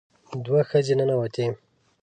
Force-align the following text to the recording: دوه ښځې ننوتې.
دوه 0.45 0.61
ښځې 0.69 0.93
ننوتې. 0.99 1.45